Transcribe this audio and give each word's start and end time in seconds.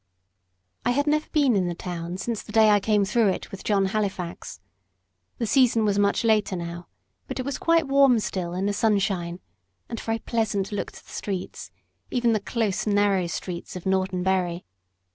I 0.83 0.89
had 0.93 1.05
never 1.05 1.27
been 1.31 1.55
in 1.55 1.67
the 1.67 1.75
town 1.75 2.17
since 2.17 2.41
the 2.41 2.51
day 2.51 2.71
I 2.71 2.79
came 2.79 3.05
through 3.05 3.27
it 3.27 3.51
with 3.51 3.63
John 3.63 3.85
Halifax. 3.85 4.59
The 5.37 5.45
season 5.45 5.85
was 5.85 5.99
much 5.99 6.23
later 6.23 6.55
now, 6.55 6.87
but 7.27 7.39
it 7.39 7.45
was 7.45 7.59
quite 7.59 7.87
warm 7.87 8.17
still 8.19 8.55
in 8.55 8.65
the 8.65 8.73
sunshine, 8.73 9.41
and 9.87 9.99
very 9.99 10.17
pleasant 10.17 10.71
looked 10.71 11.05
the 11.05 11.13
streets, 11.13 11.69
even 12.09 12.33
the 12.33 12.39
close, 12.39 12.87
narrow 12.87 13.27
streets 13.27 13.75
of 13.75 13.85
Norton 13.85 14.23
Bury. 14.23 14.65